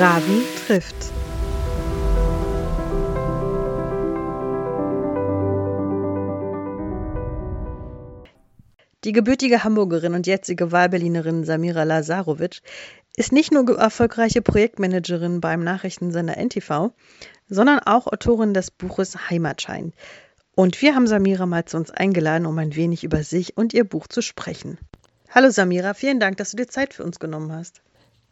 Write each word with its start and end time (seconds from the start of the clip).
Ravi 0.00 0.42
trifft. 0.66 1.12
Die 9.04 9.12
gebürtige 9.12 9.62
Hamburgerin 9.62 10.14
und 10.14 10.26
jetzige 10.26 10.72
Wahlberlinerin 10.72 11.44
Samira 11.44 11.82
Lazarowitsch 11.82 12.62
ist 13.14 13.32
nicht 13.32 13.52
nur 13.52 13.78
erfolgreiche 13.78 14.40
Projektmanagerin 14.40 15.42
beim 15.42 15.62
Nachrichtensender 15.62 16.38
NTV, 16.38 16.92
sondern 17.50 17.80
auch 17.80 18.06
Autorin 18.06 18.54
des 18.54 18.70
Buches 18.70 19.28
Heimatschein. 19.28 19.92
Und 20.54 20.80
wir 20.80 20.94
haben 20.94 21.08
Samira 21.08 21.44
mal 21.44 21.66
zu 21.66 21.76
uns 21.76 21.90
eingeladen, 21.90 22.46
um 22.46 22.56
ein 22.56 22.74
wenig 22.74 23.04
über 23.04 23.22
sich 23.22 23.58
und 23.58 23.74
ihr 23.74 23.84
Buch 23.84 24.06
zu 24.06 24.22
sprechen. 24.22 24.78
Hallo 25.28 25.50
Samira, 25.50 25.92
vielen 25.92 26.20
Dank, 26.20 26.38
dass 26.38 26.52
du 26.52 26.56
dir 26.56 26.68
Zeit 26.68 26.94
für 26.94 27.04
uns 27.04 27.18
genommen 27.18 27.52
hast. 27.52 27.82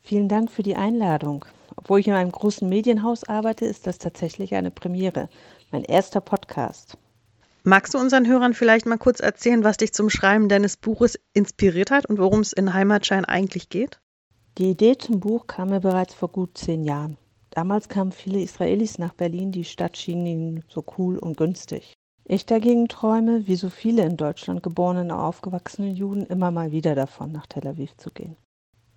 Vielen 0.09 0.30
Dank 0.30 0.51
für 0.51 0.62
die 0.62 0.75
Einladung. 0.75 1.45
Obwohl 1.77 2.01
ich 2.01 2.09
in 2.09 2.15
einem 2.15 2.33
großen 2.33 2.67
Medienhaus 2.67 3.25
arbeite, 3.25 3.67
ist 3.67 3.87
das 3.87 3.98
tatsächlich 3.98 4.55
eine 4.55 4.71
Premiere. 4.71 5.29
Mein 5.71 5.84
erster 5.84 6.23
Podcast. 6.23 6.97
Magst 7.62 7.93
du 7.93 7.98
unseren 7.98 8.27
Hörern 8.27 8.55
vielleicht 8.55 8.87
mal 8.87 8.97
kurz 8.97 9.21
erzählen, 9.21 9.65
was 9.65 9.77
dich 9.77 9.93
zum 9.93 10.09
Schreiben 10.09 10.48
deines 10.48 10.79
Buches 10.79 11.21
inspiriert 11.34 11.91
hat 11.91 12.07
und 12.07 12.17
worum 12.17 12.41
es 12.41 12.55
in 12.55 12.73
Heimatschein 12.73 13.27
eigentlich 13.27 13.69
geht? 13.69 14.01
Die 14.57 14.71
Idee 14.71 14.97
zum 14.97 15.21
Buch 15.21 15.47
kam 15.47 15.69
mir 15.69 15.81
bereits 15.81 16.15
vor 16.15 16.31
gut 16.31 16.56
zehn 16.56 16.84
Jahren. 16.84 17.19
Damals 17.51 17.91
kamen 17.91 18.12
viele 18.12 18.41
Israelis 18.41 18.97
nach 18.97 19.12
Berlin, 19.12 19.53
die 19.53 19.65
Stadt 19.65 19.98
schien 19.98 20.25
ihnen 20.25 20.65
so 20.69 20.87
cool 20.97 21.19
und 21.19 21.37
günstig. 21.37 21.93
Ich 22.25 22.47
dagegen 22.47 22.89
träume, 22.89 23.47
wie 23.47 23.56
so 23.56 23.69
viele 23.69 24.06
in 24.06 24.17
Deutschland 24.17 24.62
geborenen 24.62 25.11
und 25.11 25.19
aufgewachsenen 25.19 25.95
Juden, 25.95 26.25
immer 26.25 26.51
mal 26.51 26.73
wieder 26.73 26.95
davon, 26.95 27.31
nach 27.31 27.47
Tel 27.47 27.69
Aviv 27.69 27.95
zu 27.98 28.11
gehen. 28.11 28.39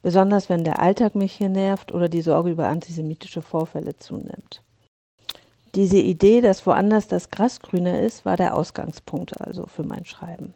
Besonders 0.02 0.50
wenn 0.50 0.64
der 0.64 0.80
Alltag 0.80 1.16
mich 1.16 1.34
hier 1.34 1.50
nervt 1.50 1.92
oder 1.92 2.10
die 2.10 2.22
Sorge 2.22 2.50
über 2.50 2.68
antisemitische 2.68 3.42
Vorfälle 3.42 3.96
zunimmt. 3.98 4.64
Diese 5.76 6.00
Idee, 6.00 6.42
dass 6.42 6.66
woanders 6.66 7.08
das 7.08 7.30
Gras 7.30 7.62
grüner 7.62 8.02
ist, 8.02 8.26
war 8.26 8.36
der 8.36 8.56
Ausgangspunkt 8.56 9.40
also 9.40 9.68
für 9.68 9.84
mein 9.84 10.06
Schreiben. 10.06 10.54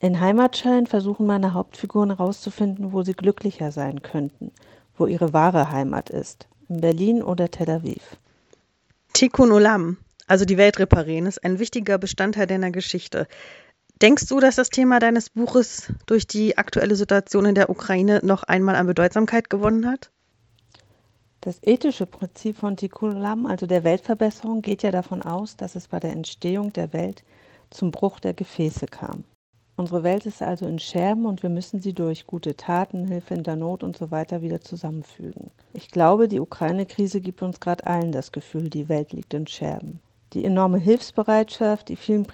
In 0.00 0.20
Heimatschein 0.20 0.86
versuchen 0.86 1.26
meine 1.26 1.54
Hauptfiguren 1.54 2.10
herauszufinden, 2.10 2.92
wo 2.92 3.02
sie 3.02 3.14
glücklicher 3.14 3.72
sein 3.72 4.02
könnten, 4.02 4.52
wo 4.96 5.06
ihre 5.06 5.32
wahre 5.32 5.72
Heimat 5.72 6.10
ist, 6.10 6.46
in 6.68 6.80
Berlin 6.80 7.22
oder 7.22 7.50
Tel 7.50 7.70
Aviv. 7.70 8.18
Tikkun 9.12 9.50
Olam, 9.50 9.96
also 10.26 10.44
die 10.44 10.58
Welt 10.58 10.78
reparieren, 10.78 11.26
ist 11.26 11.42
ein 11.42 11.58
wichtiger 11.58 11.98
Bestandteil 11.98 12.46
deiner 12.46 12.70
Geschichte. 12.70 13.26
Denkst 14.00 14.26
du, 14.26 14.38
dass 14.38 14.54
das 14.54 14.70
Thema 14.70 15.00
deines 15.00 15.28
Buches 15.28 15.92
durch 16.06 16.28
die 16.28 16.56
aktuelle 16.56 16.94
Situation 16.94 17.46
in 17.46 17.56
der 17.56 17.68
Ukraine 17.68 18.20
noch 18.22 18.44
einmal 18.44 18.76
an 18.76 18.86
Bedeutsamkeit 18.86 19.50
gewonnen 19.50 19.86
hat? 19.86 20.10
Das 21.40 21.58
ethische 21.62 22.06
Prinzip 22.06 22.58
von 22.58 22.76
Tikkun 22.76 23.16
Olam, 23.16 23.46
also 23.46 23.66
der 23.66 23.82
Weltverbesserung, 23.82 24.62
geht 24.62 24.84
ja 24.84 24.92
davon 24.92 25.22
aus, 25.22 25.56
dass 25.56 25.74
es 25.74 25.88
bei 25.88 25.98
der 25.98 26.12
Entstehung 26.12 26.72
der 26.72 26.92
Welt 26.92 27.24
zum 27.70 27.90
Bruch 27.90 28.20
der 28.20 28.34
Gefäße 28.34 28.86
kam. 28.86 29.24
Unsere 29.76 30.02
Welt 30.02 30.26
ist 30.26 30.42
also 30.42 30.66
in 30.66 30.78
Scherben 30.78 31.26
und 31.26 31.42
wir 31.42 31.50
müssen 31.50 31.80
sie 31.80 31.92
durch 31.92 32.26
gute 32.26 32.56
Taten, 32.56 33.06
Hilfe 33.06 33.34
in 33.34 33.44
der 33.44 33.56
Not 33.56 33.82
und 33.82 33.96
so 33.96 34.10
weiter 34.10 34.42
wieder 34.42 34.60
zusammenfügen. 34.60 35.50
Ich 35.72 35.90
glaube, 35.90 36.28
die 36.28 36.40
Ukraine-Krise 36.40 37.20
gibt 37.20 37.42
uns 37.42 37.60
gerade 37.60 37.86
allen 37.86 38.12
das 38.12 38.30
Gefühl, 38.30 38.70
die 38.70 38.88
Welt 38.88 39.12
liegt 39.12 39.34
in 39.34 39.46
Scherben. 39.46 40.00
Die 40.32 40.44
enorme 40.44 40.78
Hilfsbereitschaft, 40.78 41.88
die 41.88 41.96
vielen 41.96 42.26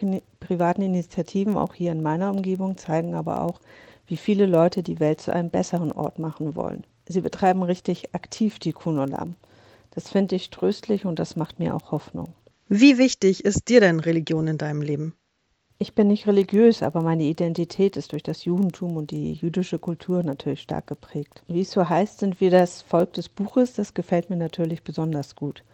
privaten 0.45 0.83
Initiativen 0.83 1.57
auch 1.57 1.75
hier 1.75 1.93
in 1.93 2.03
meiner 2.03 2.31
Umgebung 2.31 2.77
zeigen 2.77 3.15
aber 3.15 3.43
auch, 3.43 3.61
wie 4.07 4.17
viele 4.17 4.47
Leute 4.47 4.83
die 4.83 5.01
Welt 5.01 5.21
zu 5.21 5.33
einem 5.33 5.51
besseren 5.51 5.93
Ort 5.93 6.19
machen 6.19 6.55
wollen. 6.55 6.85
Sie 7.07 7.21
betreiben 7.21 7.63
richtig 7.63 8.15
aktiv 8.15 8.59
die 8.59 8.73
Kunolam. 8.73 9.35
Das 9.91 10.11
finde 10.11 10.37
ich 10.37 10.51
tröstlich 10.51 11.07
und 11.07 11.19
das 11.19 11.37
macht 11.37 11.59
mir 11.59 11.75
auch 11.75 11.91
Hoffnung. 11.93 12.29
Wie 12.69 12.99
wichtig 12.99 13.45
ist 13.45 13.69
dir 13.69 13.81
denn 13.81 14.01
Religion 14.01 14.47
in 14.47 14.59
deinem 14.59 14.83
Leben? 14.83 15.15
Ich 15.79 15.95
bin 15.95 16.07
nicht 16.07 16.27
religiös, 16.27 16.83
aber 16.83 17.03
meine 17.03 17.25
Identität 17.25 17.97
ist 17.97 18.13
durch 18.13 18.23
das 18.23 18.45
Judentum 18.45 18.97
und 18.97 19.11
die 19.11 19.35
jüdische 19.35 19.79
Kultur 19.79 20.23
natürlich 20.23 20.63
stark 20.63 20.87
geprägt. 20.87 21.43
Wie 21.49 21.61
es 21.61 21.73
so 21.73 21.89
heißt, 21.89 22.21
sind 22.21 22.41
wir 22.41 22.51
das 22.51 22.83
Volk 22.83 23.13
des 23.15 23.29
Buches. 23.29 23.75
Das 23.75 23.93
gefällt 23.93 24.31
mir 24.31 24.37
natürlich 24.37 24.83
besonders 24.83 25.35
gut. 25.35 25.65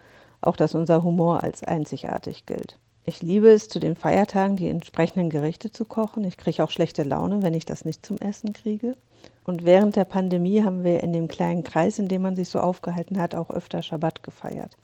Auch 0.41 0.56
dass 0.56 0.75
unser 0.75 1.03
Humor 1.03 1.43
als 1.43 1.62
einzigartig 1.62 2.47
gilt. 2.47 2.78
Ich 3.05 3.22
liebe 3.22 3.50
es, 3.50 3.69
zu 3.69 3.81
den 3.81 3.97
Feiertagen 3.97 4.56
die 4.56 4.69
entsprechenden 4.69 5.31
Gerichte 5.31 5.72
zu 5.72 5.84
kochen. 5.84 6.25
Ich 6.25 6.37
kriege 6.37 6.62
auch 6.62 6.71
schlechte 6.71 7.03
Laune, 7.03 7.43
wenn 7.43 7.55
ich 7.55 7.65
das 7.65 7.84
nicht 7.84 8.05
zum 8.05 8.19
Essen 8.19 8.53
kriege. 8.53 8.97
Und 9.44 9.65
während 9.65 9.97
der 9.97 10.05
Pandemie 10.05 10.62
haben 10.62 10.84
wir 10.84 11.03
in 11.03 11.12
dem 11.12 11.28
kleinen 11.28 11.65
Kreis, 11.65 11.99
in 11.99 12.09
dem 12.09 12.22
man 12.22 12.37
sich 12.37 12.49
so 12.49 12.61
aufgehalten 12.61 13.21
hat, 13.21 13.34
auch 13.34 13.50
öfter 13.50 13.83
Schabbat 13.83 14.22
gefeiert. 14.22 14.77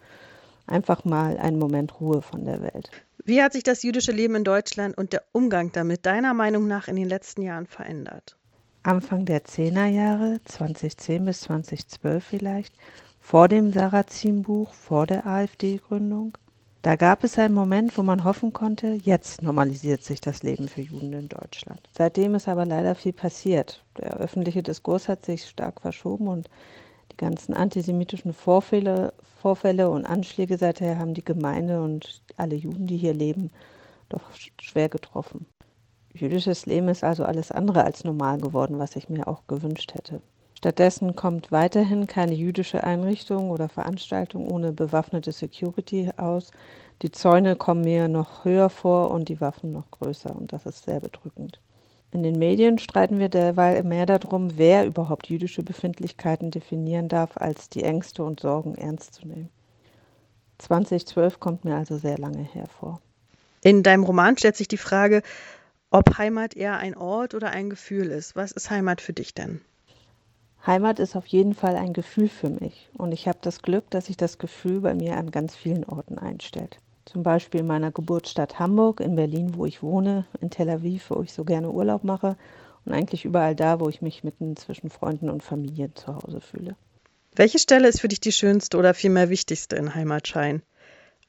Einfach 0.66 1.04
mal 1.04 1.38
einen 1.38 1.58
Moment 1.58 2.00
Ruhe 2.00 2.22
von 2.22 2.44
der 2.44 2.60
Welt. 2.62 2.90
Wie 3.24 3.42
hat 3.42 3.52
sich 3.52 3.62
das 3.62 3.82
jüdische 3.82 4.12
Leben 4.12 4.34
in 4.34 4.44
Deutschland 4.44 4.96
und 4.96 5.12
der 5.12 5.22
Umgang 5.32 5.72
damit 5.72 6.06
deiner 6.06 6.34
Meinung 6.34 6.66
nach 6.66 6.88
in 6.88 6.96
den 6.96 7.08
letzten 7.08 7.42
Jahren 7.42 7.66
verändert? 7.66 8.36
Anfang 8.82 9.24
der 9.24 9.44
10er 9.44 9.86
Jahre, 9.86 10.40
2010 10.44 11.24
bis 11.24 11.40
2012 11.42 12.24
vielleicht, 12.24 12.74
vor 13.20 13.48
dem 13.48 13.72
Sarrazin-Buch, 13.72 14.72
vor 14.72 15.06
der 15.06 15.26
AfD-Gründung, 15.26 16.38
da 16.86 16.94
gab 16.94 17.24
es 17.24 17.36
einen 17.36 17.52
Moment, 17.52 17.98
wo 17.98 18.04
man 18.04 18.22
hoffen 18.22 18.52
konnte, 18.52 18.96
jetzt 19.02 19.42
normalisiert 19.42 20.04
sich 20.04 20.20
das 20.20 20.44
Leben 20.44 20.68
für 20.68 20.82
Juden 20.82 21.12
in 21.14 21.28
Deutschland. 21.28 21.80
Seitdem 21.90 22.36
ist 22.36 22.46
aber 22.46 22.64
leider 22.64 22.94
viel 22.94 23.12
passiert. 23.12 23.84
Der 23.98 24.18
öffentliche 24.18 24.62
Diskurs 24.62 25.08
hat 25.08 25.24
sich 25.24 25.48
stark 25.48 25.80
verschoben 25.80 26.28
und 26.28 26.48
die 27.10 27.16
ganzen 27.16 27.54
antisemitischen 27.54 28.32
Vorfälle, 28.32 29.12
Vorfälle 29.42 29.90
und 29.90 30.06
Anschläge 30.06 30.58
seither 30.58 30.96
haben 30.96 31.14
die 31.14 31.24
Gemeinde 31.24 31.82
und 31.82 32.22
alle 32.36 32.54
Juden, 32.54 32.86
die 32.86 32.98
hier 32.98 33.14
leben, 33.14 33.50
doch 34.08 34.22
schwer 34.60 34.88
getroffen. 34.88 35.44
Jüdisches 36.14 36.66
Leben 36.66 36.86
ist 36.86 37.02
also 37.02 37.24
alles 37.24 37.50
andere 37.50 37.82
als 37.82 38.04
normal 38.04 38.38
geworden, 38.38 38.78
was 38.78 38.94
ich 38.94 39.08
mir 39.08 39.26
auch 39.26 39.48
gewünscht 39.48 39.92
hätte. 39.94 40.22
Stattdessen 40.56 41.14
kommt 41.14 41.52
weiterhin 41.52 42.06
keine 42.06 42.32
jüdische 42.32 42.82
Einrichtung 42.82 43.50
oder 43.50 43.68
Veranstaltung 43.68 44.50
ohne 44.50 44.72
bewaffnete 44.72 45.30
Security 45.30 46.10
aus. 46.16 46.50
Die 47.02 47.10
Zäune 47.10 47.56
kommen 47.56 47.82
mir 47.82 48.08
noch 48.08 48.46
höher 48.46 48.70
vor 48.70 49.10
und 49.10 49.28
die 49.28 49.40
Waffen 49.40 49.72
noch 49.72 49.90
größer 49.90 50.34
und 50.34 50.54
das 50.54 50.64
ist 50.64 50.86
sehr 50.86 51.00
bedrückend. 51.00 51.60
In 52.10 52.22
den 52.22 52.38
Medien 52.38 52.78
streiten 52.78 53.18
wir 53.18 53.28
derweil 53.28 53.82
mehr 53.82 54.06
darum, 54.06 54.56
wer 54.56 54.86
überhaupt 54.86 55.28
jüdische 55.28 55.62
Befindlichkeiten 55.62 56.50
definieren 56.50 57.08
darf, 57.08 57.36
als 57.36 57.68
die 57.68 57.82
Ängste 57.82 58.24
und 58.24 58.40
Sorgen 58.40 58.76
ernst 58.76 59.14
zu 59.14 59.28
nehmen. 59.28 59.50
2012 60.56 61.38
kommt 61.38 61.66
mir 61.66 61.76
also 61.76 61.98
sehr 61.98 62.16
lange 62.16 62.42
hervor. 62.42 63.02
In 63.62 63.82
deinem 63.82 64.04
Roman 64.04 64.38
stellt 64.38 64.56
sich 64.56 64.68
die 64.68 64.78
Frage, 64.78 65.20
ob 65.90 66.16
Heimat 66.16 66.56
eher 66.56 66.78
ein 66.78 66.96
Ort 66.96 67.34
oder 67.34 67.50
ein 67.50 67.68
Gefühl 67.68 68.06
ist. 68.06 68.36
Was 68.36 68.52
ist 68.52 68.70
Heimat 68.70 69.02
für 69.02 69.12
dich 69.12 69.34
denn? 69.34 69.60
Heimat 70.66 70.98
ist 70.98 71.14
auf 71.14 71.26
jeden 71.26 71.54
Fall 71.54 71.76
ein 71.76 71.92
Gefühl 71.92 72.28
für 72.28 72.50
mich 72.50 72.88
und 72.98 73.12
ich 73.12 73.28
habe 73.28 73.38
das 73.40 73.62
Glück, 73.62 73.88
dass 73.90 74.06
sich 74.06 74.16
das 74.16 74.38
Gefühl 74.38 74.80
bei 74.80 74.94
mir 74.94 75.16
an 75.16 75.30
ganz 75.30 75.54
vielen 75.54 75.84
Orten 75.84 76.18
einstellt. 76.18 76.78
Zum 77.04 77.22
Beispiel 77.22 77.60
in 77.60 77.68
meiner 77.68 77.92
Geburtsstadt 77.92 78.58
Hamburg, 78.58 79.00
in 79.00 79.14
Berlin, 79.14 79.54
wo 79.54 79.64
ich 79.64 79.82
wohne, 79.82 80.26
in 80.40 80.50
Tel 80.50 80.68
Aviv, 80.68 81.10
wo 81.10 81.22
ich 81.22 81.32
so 81.32 81.44
gerne 81.44 81.70
Urlaub 81.70 82.02
mache 82.02 82.36
und 82.84 82.92
eigentlich 82.92 83.24
überall 83.24 83.54
da, 83.54 83.78
wo 83.78 83.88
ich 83.88 84.02
mich 84.02 84.24
mitten 84.24 84.56
zwischen 84.56 84.90
Freunden 84.90 85.30
und 85.30 85.44
Familien 85.44 85.94
zu 85.94 86.16
Hause 86.16 86.40
fühle. 86.40 86.74
Welche 87.36 87.60
Stelle 87.60 87.86
ist 87.86 88.00
für 88.00 88.08
dich 88.08 88.20
die 88.20 88.32
schönste 88.32 88.76
oder 88.76 88.92
vielmehr 88.92 89.30
wichtigste 89.30 89.76
in 89.76 89.94
Heimatschein? 89.94 90.62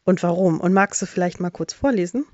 Und 0.03 0.23
warum? 0.23 0.59
Und 0.59 0.73
magst 0.73 1.01
du 1.01 1.05
vielleicht 1.05 1.39
mal 1.39 1.51
kurz 1.51 1.73
vorlesen? 1.73 2.25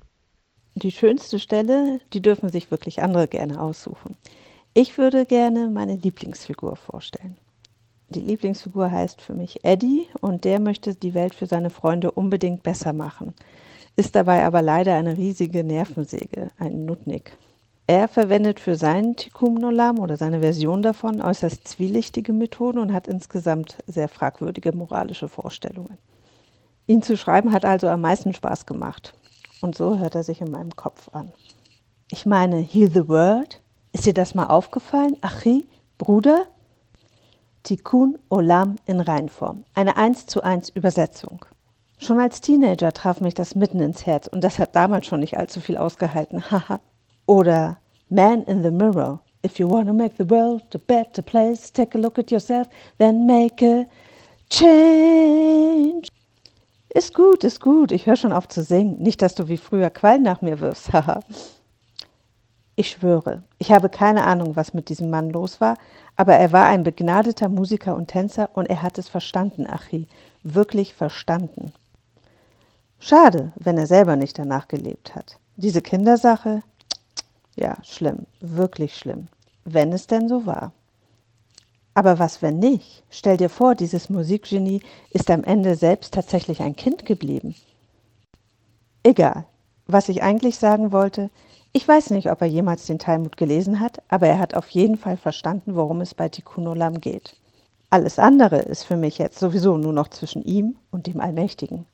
Die 0.76 0.92
schönste 0.92 1.38
Stelle, 1.38 2.00
die 2.14 2.22
dürfen 2.22 2.48
sich 2.48 2.70
wirklich 2.70 3.02
andere 3.02 3.28
gerne 3.28 3.60
aussuchen. 3.60 4.16
Ich 4.76 4.98
würde 4.98 5.24
gerne 5.24 5.70
meine 5.70 5.94
Lieblingsfigur 5.94 6.74
vorstellen. 6.74 7.36
Die 8.08 8.18
Lieblingsfigur 8.20 8.90
heißt 8.90 9.20
für 9.20 9.32
mich 9.32 9.64
Eddie 9.64 10.08
und 10.20 10.42
der 10.42 10.58
möchte 10.58 10.96
die 10.96 11.14
Welt 11.14 11.32
für 11.32 11.46
seine 11.46 11.70
Freunde 11.70 12.10
unbedingt 12.10 12.64
besser 12.64 12.92
machen, 12.92 13.34
ist 13.94 14.16
dabei 14.16 14.44
aber 14.44 14.62
leider 14.62 14.96
eine 14.96 15.16
riesige 15.16 15.62
Nervensäge, 15.62 16.50
ein 16.58 16.86
Nutnik. 16.86 17.36
Er 17.86 18.08
verwendet 18.08 18.58
für 18.58 18.74
seinen 18.74 19.14
Tikkun 19.14 19.64
Olam 19.64 20.00
oder 20.00 20.16
seine 20.16 20.40
Version 20.40 20.82
davon 20.82 21.20
äußerst 21.20 21.68
zwielichtige 21.68 22.32
Methoden 22.32 22.78
und 22.78 22.92
hat 22.92 23.06
insgesamt 23.06 23.78
sehr 23.86 24.08
fragwürdige 24.08 24.72
moralische 24.72 25.28
Vorstellungen. 25.28 25.98
Ihn 26.88 27.00
zu 27.00 27.16
schreiben 27.16 27.52
hat 27.52 27.64
also 27.64 27.86
am 27.86 28.00
meisten 28.00 28.34
Spaß 28.34 28.66
gemacht. 28.66 29.14
Und 29.60 29.76
so 29.76 30.00
hört 30.00 30.16
er 30.16 30.24
sich 30.24 30.40
in 30.40 30.50
meinem 30.50 30.74
Kopf 30.74 31.10
an. 31.12 31.32
Ich 32.10 32.26
meine, 32.26 32.56
heal 32.56 32.90
the 32.90 33.06
world, 33.08 33.62
ist 33.94 34.06
dir 34.06 34.12
das 34.12 34.34
mal 34.34 34.48
aufgefallen? 34.48 35.16
Achi, 35.22 35.66
Bruder? 35.96 36.46
Tikkun 37.62 38.18
Olam 38.28 38.76
in 38.84 39.00
Reinform. 39.00 39.64
Eine 39.72 39.96
1 39.96 40.26
zu 40.26 40.42
1 40.42 40.68
Übersetzung. 40.70 41.46
Schon 41.98 42.20
als 42.20 42.40
Teenager 42.40 42.92
traf 42.92 43.20
mich 43.20 43.34
das 43.34 43.54
mitten 43.54 43.80
ins 43.80 44.04
Herz 44.04 44.26
und 44.26 44.42
das 44.42 44.58
hat 44.58 44.74
damals 44.76 45.06
schon 45.06 45.20
nicht 45.20 45.38
allzu 45.38 45.60
viel 45.60 45.78
ausgehalten. 45.78 46.50
Haha. 46.50 46.80
Oder 47.26 47.78
Man 48.10 48.42
in 48.42 48.62
the 48.62 48.70
Mirror. 48.70 49.20
If 49.46 49.58
you 49.58 49.70
want 49.70 49.86
to 49.86 49.94
make 49.94 50.14
the 50.18 50.28
world 50.28 50.64
a 50.74 50.78
better 50.78 51.22
place, 51.22 51.72
take 51.72 51.96
a 51.96 52.00
look 52.00 52.18
at 52.18 52.30
yourself, 52.30 52.68
then 52.98 53.26
make 53.26 53.64
a 53.64 53.86
Change. 54.50 56.08
Ist 56.90 57.14
gut, 57.14 57.44
ist 57.44 57.60
gut. 57.60 57.92
Ich 57.92 58.06
höre 58.06 58.16
schon 58.16 58.32
auf 58.32 58.48
zu 58.48 58.62
singen. 58.62 59.00
Nicht, 59.00 59.22
dass 59.22 59.34
du 59.34 59.48
wie 59.48 59.56
früher 59.56 59.90
Quallen 59.90 60.22
nach 60.22 60.42
mir 60.42 60.60
wirfst. 60.60 60.92
Haha. 60.92 61.20
Ich 62.76 62.90
schwöre, 62.90 63.42
ich 63.58 63.70
habe 63.72 63.88
keine 63.88 64.24
Ahnung, 64.24 64.56
was 64.56 64.74
mit 64.74 64.88
diesem 64.88 65.10
Mann 65.10 65.30
los 65.30 65.60
war, 65.60 65.76
aber 66.16 66.34
er 66.34 66.52
war 66.52 66.66
ein 66.66 66.82
begnadeter 66.82 67.48
Musiker 67.48 67.94
und 67.94 68.08
Tänzer 68.08 68.50
und 68.54 68.66
er 68.66 68.82
hat 68.82 68.98
es 68.98 69.08
verstanden, 69.08 69.66
Achi. 69.66 70.06
Wirklich 70.42 70.94
verstanden. 70.94 71.72
Schade, 72.98 73.52
wenn 73.56 73.78
er 73.78 73.86
selber 73.86 74.16
nicht 74.16 74.38
danach 74.38 74.68
gelebt 74.68 75.14
hat. 75.14 75.38
Diese 75.56 75.82
Kindersache, 75.82 76.62
ja, 77.56 77.76
schlimm, 77.82 78.26
wirklich 78.40 78.96
schlimm, 78.96 79.28
wenn 79.64 79.92
es 79.92 80.06
denn 80.06 80.28
so 80.28 80.46
war. 80.46 80.72
Aber 81.94 82.18
was, 82.18 82.42
wenn 82.42 82.58
nicht? 82.58 83.04
Stell 83.08 83.36
dir 83.36 83.48
vor, 83.48 83.74
dieses 83.76 84.10
Musikgenie 84.10 84.82
ist 85.10 85.30
am 85.30 85.44
Ende 85.44 85.76
selbst 85.76 86.12
tatsächlich 86.12 86.60
ein 86.60 86.74
Kind 86.74 87.06
geblieben. 87.06 87.54
Egal. 89.04 89.44
Was 89.86 90.08
ich 90.08 90.22
eigentlich 90.22 90.58
sagen 90.58 90.90
wollte, 90.90 91.30
ich 91.76 91.86
weiß 91.86 92.10
nicht, 92.10 92.30
ob 92.30 92.40
er 92.40 92.46
jemals 92.46 92.86
den 92.86 93.00
Talmud 93.00 93.36
gelesen 93.36 93.80
hat, 93.80 94.00
aber 94.08 94.28
er 94.28 94.38
hat 94.38 94.54
auf 94.54 94.68
jeden 94.70 94.96
Fall 94.96 95.16
verstanden, 95.16 95.74
worum 95.74 96.00
es 96.00 96.14
bei 96.14 96.28
Tikkun 96.28 96.68
Olam 96.68 97.00
geht. 97.00 97.36
Alles 97.90 98.20
andere 98.20 98.60
ist 98.60 98.84
für 98.84 98.96
mich 98.96 99.18
jetzt 99.18 99.40
sowieso 99.40 99.76
nur 99.76 99.92
noch 99.92 100.06
zwischen 100.08 100.42
ihm 100.42 100.76
und 100.92 101.08
dem 101.08 101.20
Allmächtigen. 101.20 101.84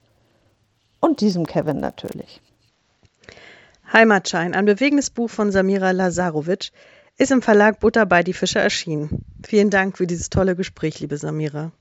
Und 1.01 1.23
diesem 1.23 1.47
Kevin 1.47 1.81
natürlich. 1.81 2.43
Heimatschein, 3.91 4.55
ein 4.55 4.67
bewegendes 4.67 5.09
Buch 5.09 5.31
von 5.31 5.51
Samira 5.51 5.93
Lazarowitsch, 5.93 6.73
ist 7.17 7.33
im 7.33 7.41
Verlag 7.41 7.81
Butter 7.81 8.05
bei 8.05 8.23
die 8.23 8.35
Fischer 8.35 8.61
erschienen. 8.61 9.25
Vielen 9.43 9.71
Dank 9.71 9.97
für 9.97 10.07
dieses 10.07 10.29
tolle 10.29 10.57
Gespräch, 10.57 11.01
liebe 11.01 11.17
Samira. 11.17 11.73